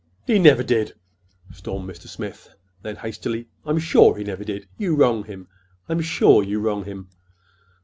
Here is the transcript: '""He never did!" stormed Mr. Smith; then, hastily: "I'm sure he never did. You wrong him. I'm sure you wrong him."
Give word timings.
'""He 0.25 0.39
never 0.39 0.63
did!" 0.63 0.93
stormed 1.53 1.87
Mr. 1.87 2.07
Smith; 2.07 2.55
then, 2.81 2.95
hastily: 2.95 3.49
"I'm 3.67 3.77
sure 3.77 4.17
he 4.17 4.23
never 4.23 4.43
did. 4.43 4.67
You 4.79 4.95
wrong 4.95 5.25
him. 5.25 5.47
I'm 5.87 6.01
sure 6.01 6.41
you 6.41 6.59
wrong 6.59 6.85
him." 6.85 7.09